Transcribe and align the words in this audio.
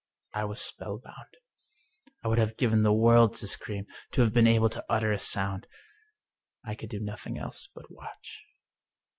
I 0.33 0.45
was 0.45 0.59
spellbound. 0.59 1.27
I 2.23 2.27
would 2.27 2.39
have 2.39 2.57
given 2.57 2.81
the 2.81 2.91
world 2.91 3.35
to 3.35 3.45
scream, 3.45 3.85
to 4.13 4.21
have 4.21 4.33
been 4.33 4.47
able 4.47 4.69
to 4.69 4.83
utter 4.89 5.11
a 5.11 5.19
sound. 5.19 5.67
I 6.65 6.73
could 6.73 6.89
do 6.89 6.99
nothing 6.99 7.37
else 7.37 7.67
but 7.75 7.85
watch. 7.91 8.43